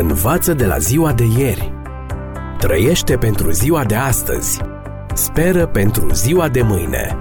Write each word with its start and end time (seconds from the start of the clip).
Învață 0.00 0.54
de 0.54 0.66
la 0.66 0.78
ziua 0.78 1.12
de 1.12 1.24
ieri. 1.38 1.72
Trăiește 2.58 3.16
pentru 3.16 3.50
ziua 3.50 3.84
de 3.84 3.94
astăzi. 3.94 4.60
Speră 5.14 5.66
pentru 5.66 6.12
ziua 6.12 6.48
de 6.48 6.62
mâine. 6.62 7.16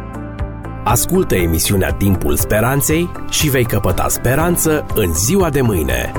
Ascultă 0.83 1.35
emisiunea 1.35 1.91
Timpul 1.91 2.35
Speranței 2.35 3.11
și 3.29 3.49
vei 3.49 3.65
căpăta 3.65 4.07
speranță 4.07 4.85
în 4.95 5.13
ziua 5.13 5.49
de 5.49 5.61
mâine. 5.61 6.11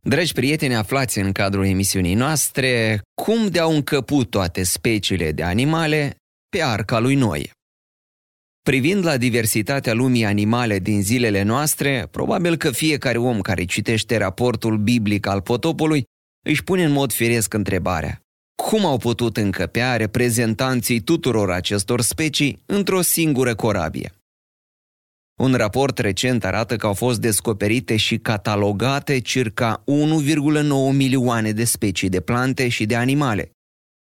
Dragi 0.00 0.32
prieteni, 0.32 0.74
aflați 0.74 1.18
în 1.18 1.32
cadrul 1.32 1.66
emisiunii 1.66 2.14
noastre 2.14 3.00
cum 3.22 3.46
de-au 3.46 3.74
încăput 3.74 4.30
toate 4.30 4.62
speciile 4.62 5.32
de 5.32 5.42
animale 5.42 6.16
pe 6.48 6.62
arca 6.62 6.98
lui 6.98 7.14
Noe. 7.14 7.55
Privind 8.70 9.04
la 9.04 9.16
diversitatea 9.16 9.94
lumii 9.94 10.24
animale 10.24 10.78
din 10.78 11.02
zilele 11.02 11.42
noastre, 11.42 12.08
probabil 12.10 12.56
că 12.56 12.70
fiecare 12.70 13.18
om 13.18 13.40
care 13.40 13.64
citește 13.64 14.16
raportul 14.16 14.78
biblic 14.78 15.26
al 15.26 15.40
potopului 15.40 16.04
își 16.46 16.64
pune 16.64 16.84
în 16.84 16.92
mod 16.92 17.12
firesc 17.12 17.54
întrebarea. 17.54 18.20
Cum 18.62 18.84
au 18.84 18.96
putut 18.96 19.36
încăpea 19.36 19.96
reprezentanții 19.96 21.00
tuturor 21.00 21.50
acestor 21.50 22.00
specii 22.00 22.62
într-o 22.66 23.00
singură 23.00 23.54
corabie? 23.54 24.12
Un 25.40 25.54
raport 25.54 25.98
recent 25.98 26.44
arată 26.44 26.76
că 26.76 26.86
au 26.86 26.94
fost 26.94 27.20
descoperite 27.20 27.96
și 27.96 28.18
catalogate 28.18 29.20
circa 29.20 29.84
1,9 29.84 30.92
milioane 30.92 31.52
de 31.52 31.64
specii 31.64 32.08
de 32.08 32.20
plante 32.20 32.68
și 32.68 32.86
de 32.86 32.96
animale, 32.96 33.50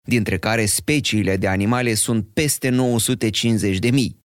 dintre 0.07 0.37
care 0.37 0.65
speciile 0.65 1.37
de 1.37 1.47
animale 1.47 1.93
sunt 1.93 2.27
peste 2.33 2.69
950 2.69 3.77
de 3.77 3.89
mii. 3.89 4.21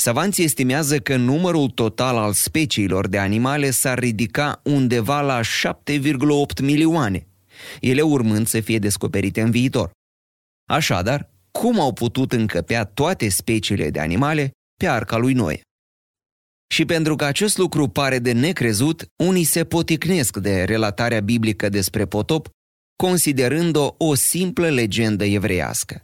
Savanții 0.00 0.44
estimează 0.44 0.98
că 0.98 1.16
numărul 1.16 1.70
total 1.70 2.16
al 2.16 2.32
speciilor 2.32 3.08
de 3.08 3.18
animale 3.18 3.70
s-ar 3.70 3.98
ridica 3.98 4.60
undeva 4.64 5.20
la 5.20 5.40
7,8 5.40 6.62
milioane, 6.62 7.26
ele 7.80 8.02
urmând 8.02 8.46
să 8.46 8.60
fie 8.60 8.78
descoperite 8.78 9.40
în 9.40 9.50
viitor. 9.50 9.90
Așadar, 10.70 11.30
cum 11.50 11.80
au 11.80 11.92
putut 11.92 12.32
încăpea 12.32 12.84
toate 12.84 13.28
speciile 13.28 13.90
de 13.90 14.00
animale 14.00 14.50
pe 14.76 14.88
arca 14.88 15.16
lui 15.16 15.32
Noe? 15.32 15.60
Și 16.74 16.84
pentru 16.84 17.16
că 17.16 17.24
acest 17.24 17.56
lucru 17.56 17.88
pare 17.88 18.18
de 18.18 18.32
necrezut, 18.32 19.06
unii 19.16 19.44
se 19.44 19.64
poticnesc 19.64 20.36
de 20.36 20.64
relatarea 20.64 21.20
biblică 21.20 21.68
despre 21.68 22.06
potop, 22.06 22.48
considerând-o 22.96 23.94
o 23.98 24.14
simplă 24.14 24.68
legendă 24.68 25.24
evreiască. 25.24 26.02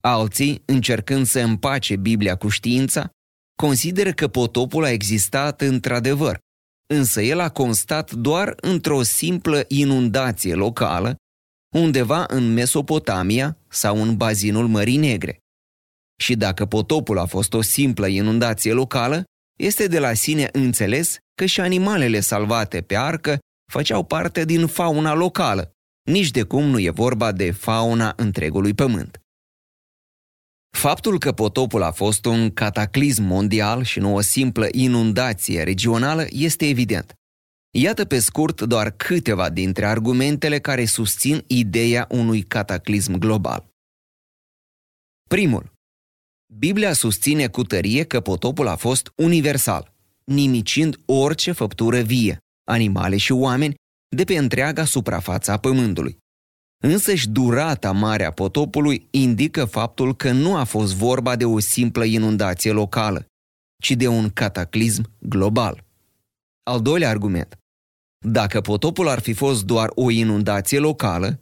Alții, 0.00 0.62
încercând 0.64 1.26
să 1.26 1.40
împace 1.40 1.96
Biblia 1.96 2.36
cu 2.36 2.48
știința, 2.48 3.10
consideră 3.60 4.12
că 4.12 4.28
potopul 4.28 4.84
a 4.84 4.90
existat 4.90 5.60
într-adevăr, 5.60 6.38
însă 6.94 7.20
el 7.22 7.40
a 7.40 7.48
constat 7.48 8.12
doar 8.12 8.54
într-o 8.60 9.02
simplă 9.02 9.64
inundație 9.68 10.54
locală, 10.54 11.16
undeva 11.76 12.24
în 12.28 12.52
Mesopotamia 12.52 13.58
sau 13.68 14.02
în 14.02 14.16
bazinul 14.16 14.68
Mării 14.68 14.96
Negre. 14.96 15.38
Și 16.22 16.36
dacă 16.36 16.66
potopul 16.66 17.18
a 17.18 17.26
fost 17.26 17.54
o 17.54 17.62
simplă 17.62 18.06
inundație 18.06 18.72
locală, 18.72 19.24
este 19.58 19.86
de 19.86 19.98
la 19.98 20.12
sine 20.14 20.48
înțeles 20.52 21.16
că 21.34 21.46
și 21.46 21.60
animalele 21.60 22.20
salvate 22.20 22.80
pe 22.80 22.96
arcă 22.96 23.38
făceau 23.72 24.04
parte 24.04 24.44
din 24.44 24.66
fauna 24.66 25.14
locală, 25.14 25.70
nici 26.10 26.30
de 26.30 26.42
cum 26.42 26.64
nu 26.64 26.78
e 26.78 26.90
vorba 26.90 27.32
de 27.32 27.50
fauna 27.50 28.12
întregului 28.16 28.74
pământ. 28.74 29.19
Faptul 30.70 31.18
că 31.18 31.32
potopul 31.32 31.82
a 31.82 31.90
fost 31.90 32.24
un 32.24 32.50
cataclism 32.50 33.22
mondial 33.22 33.82
și 33.82 33.98
nu 33.98 34.14
o 34.14 34.20
simplă 34.20 34.68
inundație 34.72 35.62
regională 35.62 36.26
este 36.30 36.68
evident. 36.68 37.14
Iată 37.70 38.04
pe 38.04 38.18
scurt 38.18 38.60
doar 38.60 38.90
câteva 38.90 39.50
dintre 39.50 39.86
argumentele 39.86 40.58
care 40.58 40.84
susțin 40.84 41.44
ideea 41.46 42.06
unui 42.10 42.42
cataclism 42.42 43.18
global. 43.18 43.68
Primul. 45.28 45.72
Biblia 46.58 46.92
susține 46.92 47.46
cu 47.48 47.62
tărie 47.62 48.04
că 48.04 48.20
potopul 48.20 48.66
a 48.66 48.76
fost 48.76 49.12
universal, 49.16 49.92
nimicind 50.24 50.96
orice 51.06 51.52
făptură 51.52 52.00
vie, 52.00 52.38
animale 52.64 53.16
și 53.16 53.32
oameni, 53.32 53.74
de 54.16 54.24
pe 54.24 54.36
întreaga 54.36 54.84
suprafață 54.84 55.50
a 55.50 55.56
pământului. 55.56 56.18
Însăși 56.82 57.28
durata 57.28 57.92
mare 57.92 58.24
a 58.24 58.30
potopului 58.30 59.06
indică 59.10 59.64
faptul 59.64 60.16
că 60.16 60.32
nu 60.32 60.56
a 60.56 60.64
fost 60.64 60.94
vorba 60.94 61.36
de 61.36 61.44
o 61.44 61.58
simplă 61.58 62.04
inundație 62.04 62.70
locală, 62.70 63.26
ci 63.82 63.90
de 63.90 64.08
un 64.08 64.30
cataclism 64.30 65.10
global. 65.18 65.84
Al 66.62 66.80
doilea 66.82 67.08
argument. 67.08 67.58
Dacă 68.26 68.60
potopul 68.60 69.08
ar 69.08 69.20
fi 69.20 69.32
fost 69.32 69.64
doar 69.64 69.90
o 69.94 70.10
inundație 70.10 70.78
locală, 70.78 71.40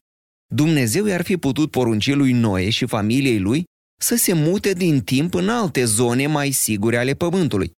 Dumnezeu 0.55 1.07
i-ar 1.07 1.23
fi 1.23 1.37
putut 1.37 1.71
porunci 1.71 2.15
lui 2.15 2.33
Noe 2.33 2.71
și 2.71 2.87
familiei 2.87 3.39
lui 3.39 3.65
să 4.01 4.17
se 4.17 4.33
mute 4.33 4.73
din 4.73 5.01
timp 5.01 5.35
în 5.35 5.49
alte 5.49 5.85
zone 5.85 6.27
mai 6.27 6.51
sigure 6.51 6.97
ale 6.97 7.15
pământului, 7.15 7.73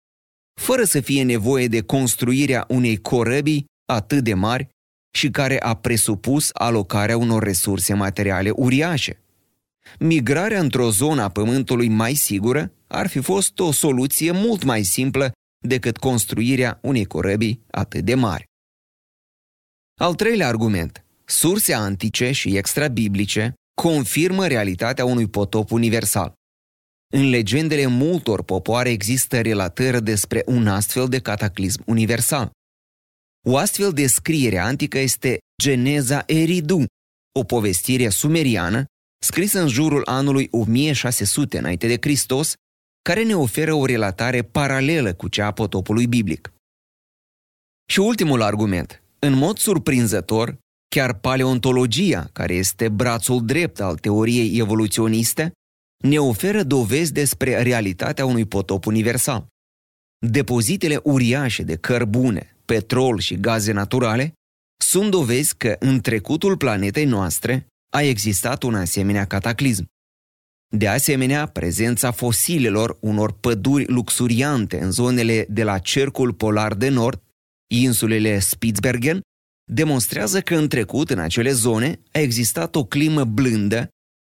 fără 0.60 0.84
să 0.84 1.00
fie 1.00 1.22
nevoie 1.22 1.68
de 1.68 1.80
construirea 1.80 2.64
unei 2.68 2.96
corăbii 2.96 3.64
atât 3.92 4.24
de 4.24 4.34
mari 4.34 4.68
și 5.10 5.30
care 5.30 5.60
a 5.60 5.74
presupus 5.74 6.50
alocarea 6.52 7.16
unor 7.16 7.42
resurse 7.42 7.94
materiale 7.94 8.50
uriașe. 8.50 9.22
Migrarea 9.98 10.60
într-o 10.60 10.90
zonă 10.90 11.22
a 11.22 11.28
pământului 11.28 11.88
mai 11.88 12.14
sigură 12.14 12.72
ar 12.86 13.06
fi 13.06 13.20
fost 13.20 13.58
o 13.58 13.72
soluție 13.72 14.30
mult 14.30 14.62
mai 14.64 14.82
simplă 14.82 15.32
decât 15.66 15.96
construirea 15.96 16.78
unei 16.82 17.04
corăbii 17.04 17.64
atât 17.70 18.04
de 18.04 18.14
mari. 18.14 18.44
Al 20.00 20.14
treilea 20.14 20.48
argument. 20.48 21.04
Surse 21.24 21.74
antice 21.74 22.30
și 22.30 22.56
extrabiblice 22.56 23.54
confirmă 23.74 24.46
realitatea 24.46 25.04
unui 25.04 25.28
potop 25.28 25.70
universal. 25.70 26.32
În 27.12 27.28
legendele 27.28 27.86
multor 27.86 28.42
popoare 28.42 28.90
există 28.90 29.40
relatări 29.40 30.02
despre 30.02 30.42
un 30.46 30.66
astfel 30.66 31.08
de 31.08 31.18
cataclism 31.18 31.82
universal. 31.86 32.50
O 33.48 33.56
astfel 33.56 33.92
de 33.92 34.06
scriere 34.06 34.58
antică 34.58 34.98
este 34.98 35.38
Geneza 35.62 36.22
Eridu, 36.26 36.84
o 37.38 37.44
povestire 37.44 38.08
sumeriană 38.08 38.84
scrisă 39.22 39.60
în 39.60 39.68
jurul 39.68 40.02
anului 40.04 40.48
1600 40.50 41.58
înainte 41.58 41.86
de 41.86 41.96
Hristos, 42.00 42.54
care 43.02 43.24
ne 43.24 43.36
oferă 43.36 43.74
o 43.74 43.84
relatare 43.84 44.42
paralelă 44.42 45.14
cu 45.14 45.28
cea 45.28 45.46
a 45.46 45.52
potopului 45.52 46.06
biblic. 46.06 46.52
Și 47.90 47.98
ultimul 48.00 48.42
argument. 48.42 49.02
În 49.18 49.32
mod 49.32 49.58
surprinzător, 49.58 50.58
chiar 50.88 51.14
paleontologia, 51.14 52.30
care 52.32 52.54
este 52.54 52.88
brațul 52.88 53.44
drept 53.44 53.80
al 53.80 53.98
teoriei 53.98 54.58
evoluționiste, 54.58 55.52
ne 56.04 56.18
oferă 56.18 56.62
dovezi 56.62 57.12
despre 57.12 57.62
realitatea 57.62 58.26
unui 58.26 58.44
potop 58.44 58.86
universal. 58.86 59.46
Depozitele 60.26 61.00
uriașe 61.02 61.62
de 61.62 61.76
cărbune, 61.76 62.56
petrol 62.70 63.18
și 63.18 63.40
gaze 63.40 63.72
naturale, 63.72 64.32
sunt 64.84 65.10
dovezi 65.10 65.56
că 65.56 65.76
în 65.78 66.00
trecutul 66.00 66.56
planetei 66.56 67.04
noastre 67.04 67.66
a 67.92 68.02
existat 68.02 68.62
un 68.62 68.74
asemenea 68.74 69.24
cataclism. 69.24 69.86
De 70.76 70.88
asemenea, 70.88 71.46
prezența 71.46 72.10
fosilelor 72.10 72.96
unor 73.00 73.32
păduri 73.32 73.84
luxuriante 73.86 74.82
în 74.82 74.90
zonele 74.90 75.46
de 75.48 75.62
la 75.62 75.78
Cercul 75.78 76.32
Polar 76.32 76.74
de 76.74 76.88
Nord, 76.88 77.22
insulele 77.70 78.38
Spitsbergen, 78.38 79.20
demonstrează 79.72 80.40
că 80.40 80.54
în 80.54 80.68
trecut, 80.68 81.10
în 81.10 81.18
acele 81.18 81.52
zone, 81.52 82.00
a 82.12 82.18
existat 82.18 82.74
o 82.76 82.84
climă 82.84 83.24
blândă 83.24 83.88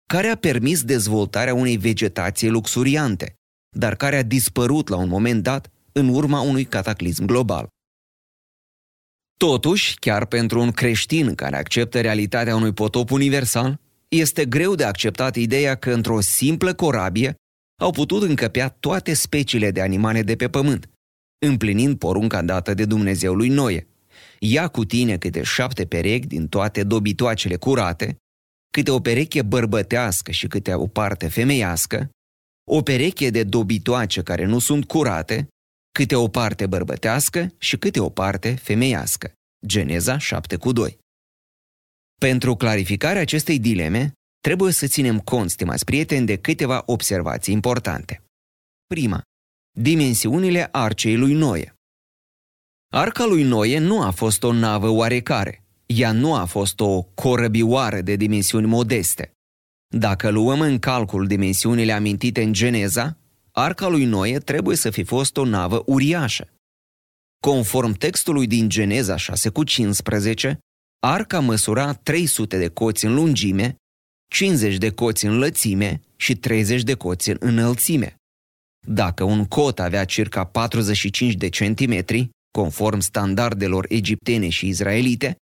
care 0.08 0.28
a 0.28 0.36
permis 0.36 0.82
dezvoltarea 0.82 1.54
unei 1.54 1.76
vegetații 1.76 2.48
luxuriante, 2.48 3.34
dar 3.76 3.94
care 3.94 4.16
a 4.16 4.22
dispărut 4.22 4.88
la 4.88 4.96
un 4.96 5.08
moment 5.08 5.42
dat 5.42 5.70
în 5.92 6.08
urma 6.08 6.40
unui 6.40 6.64
cataclism 6.64 7.24
global. 7.24 7.74
Totuși, 9.36 9.98
chiar 9.98 10.26
pentru 10.26 10.60
un 10.60 10.70
creștin 10.70 11.34
care 11.34 11.56
acceptă 11.56 12.00
realitatea 12.00 12.56
unui 12.56 12.72
potop 12.72 13.10
universal, 13.10 13.80
este 14.08 14.44
greu 14.44 14.74
de 14.74 14.84
acceptat 14.84 15.36
ideea 15.36 15.74
că 15.74 15.90
într-o 15.90 16.20
simplă 16.20 16.74
corabie 16.74 17.34
au 17.80 17.90
putut 17.90 18.22
încăpea 18.22 18.68
toate 18.68 19.14
speciile 19.14 19.70
de 19.70 19.80
animale 19.80 20.22
de 20.22 20.36
pe 20.36 20.48
pământ, 20.48 20.90
împlinind 21.46 21.98
porunca 21.98 22.42
dată 22.42 22.74
de 22.74 22.84
Dumnezeu 22.84 23.34
lui 23.34 23.48
Noe. 23.48 23.86
Ia 24.38 24.68
cu 24.68 24.84
tine 24.84 25.18
câte 25.18 25.42
șapte 25.42 25.86
perechi 25.86 26.26
din 26.26 26.48
toate 26.48 26.82
dobitoacele 26.82 27.56
curate, 27.56 28.16
câte 28.72 28.90
o 28.90 29.00
pereche 29.00 29.42
bărbătească 29.42 30.30
și 30.30 30.46
câte 30.46 30.74
o 30.74 30.86
parte 30.86 31.28
femeiască, 31.28 32.08
o 32.70 32.82
pereche 32.82 33.30
de 33.30 33.42
dobitoace 33.42 34.22
care 34.22 34.44
nu 34.44 34.58
sunt 34.58 34.84
curate 34.84 35.48
câte 35.96 36.14
o 36.14 36.28
parte 36.28 36.66
bărbătească 36.66 37.54
și 37.58 37.76
câte 37.76 38.00
o 38.00 38.08
parte 38.08 38.54
femeiască. 38.54 39.32
Geneza 39.66 40.18
7 40.18 40.56
cu 40.56 40.72
2. 40.72 40.98
Pentru 42.20 42.54
clarificarea 42.54 43.20
acestei 43.20 43.58
dileme, 43.58 44.12
trebuie 44.40 44.72
să 44.72 44.86
ținem 44.86 45.20
cont, 45.20 45.50
stimați 45.50 45.84
prieteni, 45.84 46.26
de 46.26 46.36
câteva 46.36 46.82
observații 46.86 47.52
importante. 47.54 48.22
Prima, 48.86 49.22
Dimensiunile 49.78 50.68
arcei 50.72 51.16
lui 51.16 51.32
Noe 51.32 51.74
Arca 52.92 53.24
lui 53.24 53.42
Noe 53.42 53.78
nu 53.78 54.02
a 54.02 54.10
fost 54.10 54.42
o 54.42 54.52
navă 54.52 54.88
oarecare. 54.88 55.64
Ea 55.86 56.12
nu 56.12 56.34
a 56.34 56.44
fost 56.44 56.80
o 56.80 57.02
corăbioară 57.02 58.00
de 58.00 58.16
dimensiuni 58.16 58.66
modeste. 58.66 59.32
Dacă 59.94 60.30
luăm 60.30 60.60
în 60.60 60.78
calcul 60.78 61.26
dimensiunile 61.26 61.92
amintite 61.92 62.42
în 62.42 62.52
Geneza, 62.52 63.18
arca 63.58 63.88
lui 63.88 64.04
Noe 64.04 64.38
trebuie 64.38 64.76
să 64.76 64.90
fi 64.90 65.04
fost 65.04 65.36
o 65.36 65.44
navă 65.44 65.82
uriașă. 65.86 66.48
Conform 67.40 67.92
textului 67.92 68.46
din 68.46 68.68
Geneza 68.68 69.16
6 69.16 69.48
cu 69.48 69.64
15, 69.64 70.58
arca 71.06 71.40
măsura 71.40 71.92
300 71.92 72.58
de 72.58 72.68
coți 72.68 73.04
în 73.04 73.14
lungime, 73.14 73.76
50 74.32 74.76
de 74.76 74.90
coți 74.90 75.26
în 75.26 75.38
lățime 75.38 76.00
și 76.16 76.34
30 76.36 76.82
de 76.82 76.94
coți 76.94 77.30
în 77.30 77.36
înălțime. 77.40 78.14
Dacă 78.86 79.24
un 79.24 79.44
cot 79.44 79.78
avea 79.80 80.04
circa 80.04 80.44
45 80.44 81.34
de 81.34 81.48
centimetri, 81.48 82.30
conform 82.50 82.98
standardelor 82.98 83.86
egiptene 83.88 84.48
și 84.48 84.66
izraelite, 84.66 85.36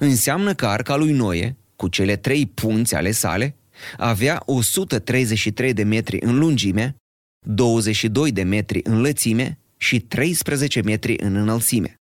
înseamnă 0.00 0.54
că 0.54 0.66
arca 0.66 0.96
lui 0.96 1.12
Noe, 1.12 1.56
cu 1.76 1.88
cele 1.88 2.16
trei 2.16 2.46
punți 2.46 2.94
ale 2.94 3.10
sale, 3.10 3.56
avea 3.96 4.42
133 4.46 5.72
de 5.72 5.82
metri 5.82 6.18
în 6.20 6.38
lungime, 6.38 6.96
22 7.46 8.32
de 8.32 8.42
metri 8.42 8.80
în 8.84 9.00
lățime 9.00 9.58
și 9.76 10.00
13 10.00 10.80
metri 10.80 11.16
în 11.18 11.36
înălțime. 11.36 11.96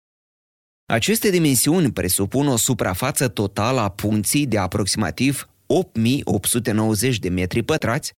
Aceste 0.85 1.29
dimensiuni 1.29 1.91
presupun 1.91 2.47
o 2.47 2.55
suprafață 2.55 3.27
totală 3.27 3.79
a 3.79 3.89
punții 3.89 4.47
de 4.47 4.57
aproximativ 4.57 5.49
8890 5.65 7.19
de 7.19 7.29
metri 7.29 7.63
pătrați 7.63 8.11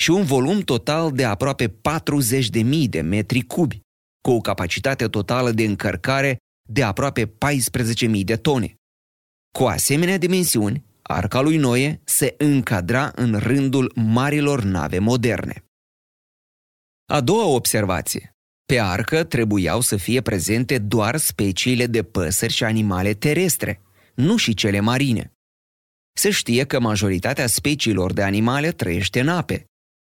și 0.00 0.10
un 0.10 0.24
volum 0.24 0.60
total 0.60 1.12
de 1.12 1.24
aproape 1.24 1.68
40.000 1.68 2.88
de 2.88 3.00
metri 3.00 3.40
cubi, 3.40 3.80
cu 4.20 4.30
o 4.30 4.40
capacitate 4.40 5.08
totală 5.08 5.50
de 5.50 5.64
încărcare 5.64 6.36
de 6.68 6.82
aproape 6.82 7.26
14.000 7.26 8.24
de 8.24 8.36
tone. 8.36 8.74
Cu 9.58 9.64
asemenea 9.64 10.18
dimensiuni, 10.18 10.84
arca 11.02 11.40
lui 11.40 11.56
Noe 11.56 12.00
se 12.04 12.34
încadra 12.38 13.12
în 13.14 13.38
rândul 13.38 13.92
marilor 13.94 14.62
nave 14.62 14.98
moderne. 14.98 15.64
A 17.12 17.20
doua 17.20 17.44
observație. 17.44 18.30
Pe 18.64 18.78
arcă 18.78 19.24
trebuiau 19.24 19.80
să 19.80 19.96
fie 19.96 20.20
prezente 20.20 20.78
doar 20.78 21.16
speciile 21.16 21.86
de 21.86 22.02
păsări 22.02 22.52
și 22.52 22.64
animale 22.64 23.14
terestre, 23.14 23.80
nu 24.14 24.36
și 24.36 24.54
cele 24.54 24.80
marine. 24.80 25.32
Se 26.16 26.30
știe 26.30 26.64
că 26.64 26.80
majoritatea 26.80 27.46
speciilor 27.46 28.12
de 28.12 28.22
animale 28.22 28.72
trăiește 28.72 29.20
în 29.20 29.28
ape. 29.28 29.64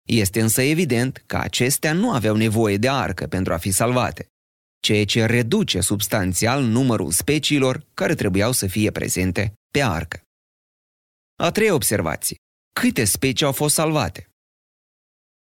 Este 0.08 0.40
însă 0.40 0.62
evident 0.62 1.22
că 1.26 1.36
acestea 1.36 1.92
nu 1.92 2.12
aveau 2.12 2.36
nevoie 2.36 2.76
de 2.76 2.88
arcă 2.88 3.26
pentru 3.26 3.52
a 3.52 3.56
fi 3.56 3.70
salvate, 3.70 4.26
ceea 4.82 5.04
ce 5.04 5.26
reduce 5.26 5.80
substanțial 5.80 6.62
numărul 6.62 7.10
speciilor 7.10 7.86
care 7.94 8.14
trebuiau 8.14 8.52
să 8.52 8.66
fie 8.66 8.90
prezente 8.90 9.52
pe 9.70 9.82
arcă. 9.82 10.20
A 11.36 11.50
treia 11.50 11.74
observație. 11.74 12.36
Câte 12.80 13.04
specii 13.04 13.46
au 13.46 13.52
fost 13.52 13.74
salvate? 13.74 14.31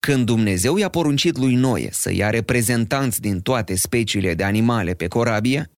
Când 0.07 0.25
Dumnezeu 0.25 0.77
i-a 0.77 0.89
poruncit 0.89 1.38
lui 1.38 1.56
Noe 1.56 1.92
să 1.92 2.13
ia 2.13 2.30
reprezentanți 2.30 3.21
din 3.21 3.42
toate 3.42 3.75
speciile 3.75 4.33
de 4.33 4.44
animale 4.44 4.94
pe 4.94 5.07
corabie, 5.07 5.71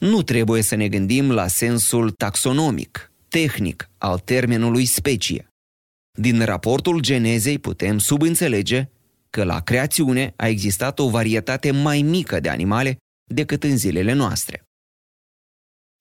nu 0.00 0.22
trebuie 0.22 0.62
să 0.62 0.74
ne 0.74 0.88
gândim 0.88 1.32
la 1.32 1.46
sensul 1.46 2.10
taxonomic, 2.10 3.12
tehnic 3.28 3.90
al 3.98 4.18
termenului 4.18 4.84
specie. 4.84 5.48
Din 6.18 6.44
raportul 6.44 7.00
Genezei 7.00 7.58
putem 7.58 7.98
subînțelege 7.98 8.88
că 9.30 9.44
la 9.44 9.60
creațiune 9.60 10.32
a 10.36 10.46
existat 10.46 10.98
o 10.98 11.08
varietate 11.08 11.70
mai 11.70 12.02
mică 12.02 12.40
de 12.40 12.48
animale 12.48 12.96
decât 13.34 13.64
în 13.64 13.76
zilele 13.76 14.12
noastre. 14.12 14.62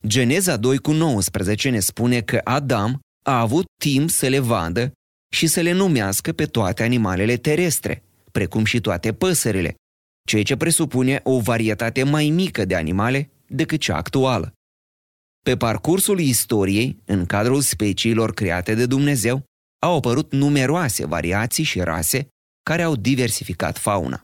Geneza 0.08 0.58
2 0.58 0.78
cu 0.78 0.92
19 0.92 1.70
ne 1.70 1.80
spune 1.80 2.22
că 2.22 2.42
Adam 2.44 3.00
a 3.26 3.40
avut 3.40 3.66
timp 3.82 4.10
să 4.10 4.28
le 4.28 4.40
vadă 4.40 4.92
și 5.30 5.48
să 5.48 5.62
le 5.62 5.72
numească 5.72 6.31
pe 6.31 6.45
toate 6.45 6.83
animalele 6.83 7.38
terestre, 7.38 8.04
precum 8.31 8.66
și 8.66 8.81
toate 8.81 9.13
păsările, 9.13 9.75
ceea 10.27 10.44
ce 10.44 10.56
presupune 10.56 11.19
o 11.24 11.39
varietate 11.39 12.04
mai 12.04 12.30
mică 12.30 12.66
de 12.66 12.75
animale 12.75 13.30
decât 13.48 13.80
cea 13.80 13.95
actuală. 13.95 14.54
Pe 15.44 15.57
parcursul 15.57 16.19
istoriei, 16.19 17.01
în 17.06 17.25
cadrul 17.25 17.62
speciilor 17.62 18.33
create 18.33 18.74
de 18.74 18.86
Dumnezeu, 18.86 19.44
au 19.86 19.95
apărut 19.98 20.31
numeroase 20.31 21.06
variații 21.06 21.63
și 21.63 21.80
rase 21.80 22.27
care 22.63 22.81
au 22.81 22.95
diversificat 22.95 23.77
fauna. 23.77 24.22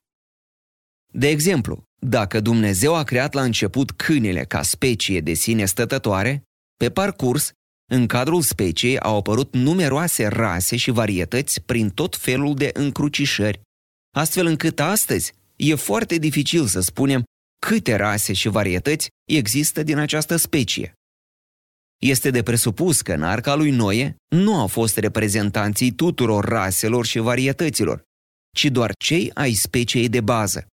De 1.13 1.27
exemplu, 1.27 1.83
dacă 1.99 2.39
Dumnezeu 2.39 2.95
a 2.95 3.03
creat 3.03 3.33
la 3.33 3.43
început 3.43 3.91
câinele 3.91 4.43
ca 4.43 4.61
specie 4.61 5.19
de 5.19 5.33
sine 5.33 5.65
stătătoare, 5.65 6.43
pe 6.77 6.89
parcurs 6.89 7.51
în 7.93 8.07
cadrul 8.07 8.41
speciei 8.41 8.99
au 8.99 9.17
apărut 9.17 9.53
numeroase 9.53 10.27
rase 10.27 10.75
și 10.75 10.91
varietăți 10.91 11.61
prin 11.61 11.89
tot 11.89 12.15
felul 12.17 12.55
de 12.55 12.69
încrucișări, 12.73 13.61
astfel 14.15 14.45
încât 14.45 14.79
astăzi 14.79 15.33
e 15.55 15.75
foarte 15.75 16.17
dificil 16.17 16.65
să 16.67 16.79
spunem 16.79 17.23
câte 17.67 17.95
rase 17.95 18.33
și 18.33 18.47
varietăți 18.47 19.07
există 19.29 19.83
din 19.83 19.97
această 19.97 20.35
specie. 20.35 20.93
Este 22.01 22.29
de 22.29 22.43
presupus 22.43 23.01
că 23.01 23.13
în 23.13 23.23
arca 23.23 23.55
lui 23.55 23.71
Noe 23.71 24.15
nu 24.35 24.59
au 24.59 24.67
fost 24.67 24.97
reprezentanții 24.97 25.91
tuturor 25.91 26.45
raselor 26.45 27.05
și 27.05 27.19
varietăților, 27.19 28.01
ci 28.55 28.65
doar 28.65 28.91
cei 29.03 29.31
ai 29.33 29.53
speciei 29.53 30.09
de 30.09 30.21
bază. 30.21 30.67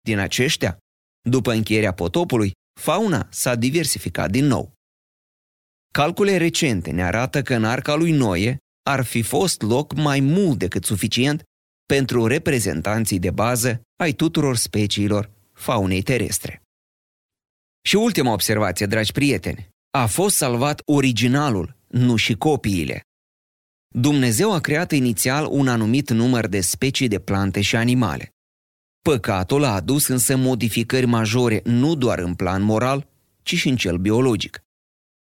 Din 0.00 0.18
aceștia, 0.18 0.78
după 1.28 1.52
încheierea 1.52 1.92
potopului, 1.92 2.52
fauna 2.80 3.28
s-a 3.30 3.54
diversificat 3.54 4.30
din 4.30 4.44
nou. 4.44 4.72
Calcule 5.92 6.36
recente 6.36 6.90
ne 6.90 7.02
arată 7.04 7.42
că 7.42 7.54
în 7.54 7.64
arca 7.64 7.94
lui 7.94 8.12
Noe 8.12 8.58
ar 8.82 9.04
fi 9.04 9.22
fost 9.22 9.62
loc 9.62 9.94
mai 9.94 10.20
mult 10.20 10.58
decât 10.58 10.84
suficient 10.84 11.42
pentru 11.86 12.26
reprezentanții 12.26 13.18
de 13.18 13.30
bază 13.30 13.80
ai 13.96 14.12
tuturor 14.12 14.56
speciilor 14.56 15.30
faunei 15.52 16.02
terestre. 16.02 16.62
Și 17.82 17.96
ultima 17.96 18.32
observație, 18.32 18.86
dragi 18.86 19.12
prieteni, 19.12 19.68
a 19.90 20.06
fost 20.06 20.36
salvat 20.36 20.82
originalul, 20.84 21.76
nu 21.86 22.16
și 22.16 22.34
copiile. 22.34 23.02
Dumnezeu 23.94 24.52
a 24.52 24.60
creat 24.60 24.92
inițial 24.92 25.46
un 25.50 25.68
anumit 25.68 26.10
număr 26.10 26.46
de 26.46 26.60
specii 26.60 27.08
de 27.08 27.18
plante 27.18 27.60
și 27.60 27.76
animale. 27.76 28.28
Păcatul 29.02 29.64
a 29.64 29.74
adus 29.74 30.06
însă 30.06 30.36
modificări 30.36 31.06
majore 31.06 31.60
nu 31.64 31.94
doar 31.94 32.18
în 32.18 32.34
plan 32.34 32.62
moral, 32.62 33.08
ci 33.42 33.54
și 33.54 33.68
în 33.68 33.76
cel 33.76 33.96
biologic. 33.96 34.62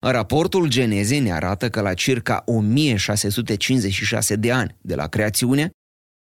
Raportul 0.10 0.68
Genezei 0.68 1.20
ne 1.20 1.32
arată 1.32 1.70
că 1.70 1.82
la 1.82 1.94
circa 1.94 2.44
1656 2.46 4.36
de 4.36 4.52
ani 4.52 4.76
de 4.82 4.96
la 4.96 5.08
creațiune, 5.08 5.70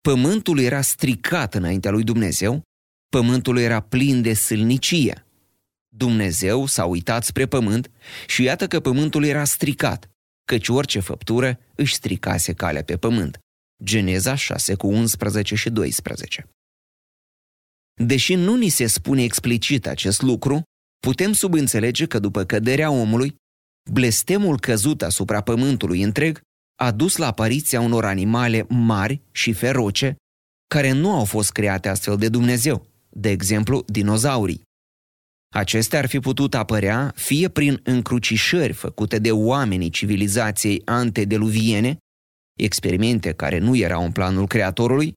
pământul 0.02 0.60
era 0.60 0.82
stricat 0.82 1.54
înaintea 1.54 1.92
lui 1.92 2.04
Dumnezeu, 2.04 2.62
pământul 3.10 3.58
era 3.58 3.80
plin 3.80 4.22
de 4.22 4.34
sâlnicie. 4.34 5.26
Dumnezeu 5.96 6.66
s-a 6.66 6.86
uitat 6.86 7.24
spre 7.24 7.46
pământ 7.46 7.92
și 8.28 8.44
iată 8.44 8.68
că 8.68 8.80
pământul 8.80 9.24
era 9.24 9.44
stricat, 9.44 10.10
căci 10.48 10.68
orice 10.68 11.00
făptură 11.00 11.60
își 11.76 11.94
stricase 11.94 12.54
calea 12.54 12.84
pe 12.84 12.98
pământ. 12.98 13.40
Geneza 13.84 14.36
6 14.36 14.76
cu 14.76 14.88
11 14.88 15.56
și 15.56 15.70
12. 15.70 16.48
Deși 18.04 18.36
nu 18.36 18.56
ni 18.56 18.70
se 18.70 18.86
spune 18.86 19.24
explicit 19.24 19.88
acest 19.88 20.22
lucru, 20.22 20.62
putem 21.00 21.32
subînțelege 21.32 22.06
că 22.06 22.20
după 22.20 22.44
căderea 22.44 22.92
omului, 22.92 23.36
blestemul 23.92 24.60
căzut 24.60 25.02
asupra 25.02 25.42
pământului 25.42 26.02
întreg 26.02 26.42
a 26.76 26.92
dus 26.92 27.16
la 27.16 27.28
apariția 27.28 27.82
unor 27.82 28.06
animale 28.06 28.66
mari 28.70 29.22
și 29.32 29.54
feroce 29.54 30.16
care 30.68 30.92
nu 30.92 31.12
au 31.12 31.26
fost 31.26 31.52
create 31.52 31.90
astfel 31.90 32.18
de 32.18 32.30
Dumnezeu, 32.30 32.86
de 33.10 33.30
exemplu 33.30 33.84
dinozaurii. 33.88 34.62
Acestea 35.54 36.00
ar 36.00 36.06
fi 36.06 36.20
putut 36.20 36.56
apărea 36.56 37.14
fie 37.16 37.50
prin 37.50 37.80
încrucișări 37.84 38.74
făcute 38.74 39.20
de 39.20 39.32
oamenii 39.32 39.90
civilizației 39.90 40.82
antedeluviene, 40.86 41.98
experimente 42.60 43.34
care 43.34 43.58
nu 43.58 43.76
erau 43.76 44.04
în 44.04 44.12
planul 44.12 44.48
Creatorului, 44.48 45.14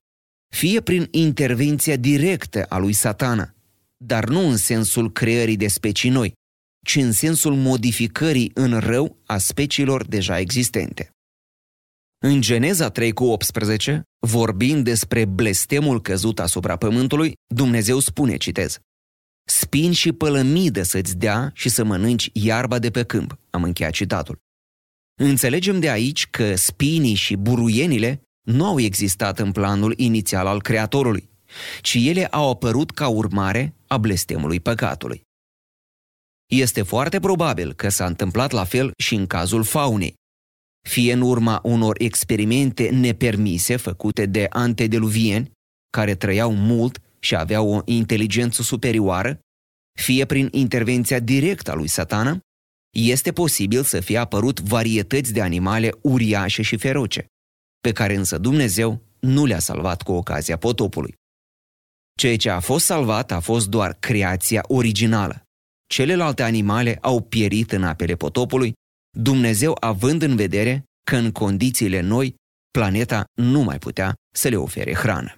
fie 0.55 0.81
prin 0.81 1.07
intervenția 1.11 1.95
directă 1.95 2.63
a 2.63 2.77
lui 2.77 2.93
satana, 2.93 3.53
dar 3.97 4.27
nu 4.27 4.47
în 4.47 4.57
sensul 4.57 5.11
creării 5.11 5.57
de 5.57 5.67
specii 5.67 6.09
noi, 6.09 6.33
ci 6.89 6.95
în 6.95 7.11
sensul 7.11 7.55
modificării 7.55 8.51
în 8.53 8.79
rău 8.79 9.17
a 9.25 9.37
speciilor 9.37 10.05
deja 10.05 10.39
existente. 10.39 11.09
În 12.25 12.41
Geneza 12.41 12.89
3 12.89 13.11
cu 13.11 13.23
18, 13.23 14.03
vorbind 14.27 14.83
despre 14.83 15.25
blestemul 15.25 16.01
căzut 16.01 16.39
asupra 16.39 16.75
pământului, 16.75 17.33
Dumnezeu 17.53 17.99
spune, 17.99 18.37
citez, 18.37 18.79
Spin 19.45 19.91
și 19.91 20.11
pălămidă 20.11 20.83
să-ți 20.83 21.17
dea 21.17 21.51
și 21.53 21.69
să 21.69 21.83
mănânci 21.83 22.29
iarba 22.33 22.79
de 22.79 22.89
pe 22.89 23.03
câmp. 23.03 23.37
Am 23.49 23.63
încheiat 23.63 23.91
citatul. 23.91 24.37
Înțelegem 25.21 25.79
de 25.79 25.89
aici 25.89 26.27
că 26.27 26.55
spinii 26.55 27.15
și 27.15 27.35
buruienile 27.35 28.21
nu 28.41 28.65
au 28.65 28.79
existat 28.79 29.39
în 29.39 29.51
planul 29.51 29.93
inițial 29.97 30.47
al 30.47 30.61
Creatorului, 30.61 31.29
ci 31.81 31.93
ele 31.93 32.25
au 32.25 32.49
apărut 32.49 32.91
ca 32.91 33.07
urmare 33.07 33.75
a 33.87 33.97
blestemului 33.97 34.59
păcatului. 34.59 35.27
Este 36.49 36.81
foarte 36.81 37.19
probabil 37.19 37.73
că 37.73 37.89
s-a 37.89 38.05
întâmplat 38.05 38.51
la 38.51 38.63
fel 38.63 38.91
și 38.97 39.15
în 39.15 39.27
cazul 39.27 39.63
faunei, 39.63 40.13
fie 40.87 41.13
în 41.13 41.21
urma 41.21 41.59
unor 41.63 41.95
experimente 42.01 42.89
nepermise 42.89 43.75
făcute 43.75 44.25
de 44.25 44.47
antediluvieni, 44.49 45.51
care 45.89 46.15
trăiau 46.15 46.53
mult 46.53 47.01
și 47.19 47.35
aveau 47.35 47.73
o 47.73 47.81
inteligență 47.85 48.61
superioară, 48.61 49.39
fie 49.99 50.25
prin 50.25 50.47
intervenția 50.51 51.19
directă 51.19 51.71
a 51.71 51.73
lui 51.73 51.87
satana, 51.87 52.39
este 52.97 53.31
posibil 53.31 53.83
să 53.83 53.99
fie 53.99 54.17
apărut 54.17 54.59
varietăți 54.59 55.33
de 55.33 55.41
animale 55.41 55.91
uriașe 56.01 56.61
și 56.61 56.77
feroce, 56.77 57.25
pe 57.81 57.91
care 57.91 58.15
însă 58.15 58.37
Dumnezeu 58.37 59.01
nu 59.19 59.45
le-a 59.45 59.59
salvat 59.59 60.01
cu 60.01 60.11
ocazia 60.11 60.57
potopului. 60.57 61.13
Ceea 62.19 62.37
ce 62.37 62.49
a 62.49 62.59
fost 62.59 62.85
salvat 62.85 63.31
a 63.31 63.39
fost 63.39 63.67
doar 63.67 63.93
creația 63.93 64.63
originală. 64.67 65.48
Celelalte 65.93 66.43
animale 66.43 66.97
au 67.01 67.21
pierit 67.21 67.71
în 67.71 67.83
apele 67.83 68.15
potopului, 68.15 68.73
Dumnezeu 69.17 69.77
având 69.79 70.21
în 70.21 70.35
vedere 70.35 70.83
că 71.03 71.15
în 71.15 71.31
condițiile 71.31 72.01
noi 72.01 72.35
planeta 72.71 73.23
nu 73.33 73.61
mai 73.61 73.77
putea 73.77 74.13
să 74.35 74.47
le 74.47 74.55
ofere 74.55 74.95
hrană. 74.95 75.33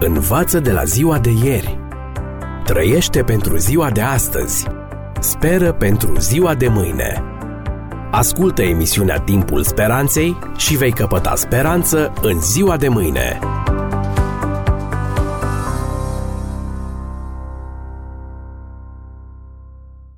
Învață 0.00 0.60
de 0.60 0.72
la 0.72 0.84
ziua 0.84 1.18
de 1.18 1.30
ieri. 1.44 1.78
Trăiește 2.64 3.22
pentru 3.22 3.56
ziua 3.56 3.90
de 3.90 4.00
astăzi. 4.00 4.66
Speră 5.20 5.72
pentru 5.72 6.18
ziua 6.18 6.54
de 6.54 6.68
mâine. 6.68 7.22
Ascultă 8.10 8.62
emisiunea 8.62 9.20
Timpul 9.20 9.64
Speranței 9.64 10.38
și 10.56 10.76
vei 10.76 10.92
căpăta 10.92 11.34
speranță 11.34 12.12
în 12.20 12.40
ziua 12.40 12.76
de 12.76 12.88
mâine. 12.88 13.38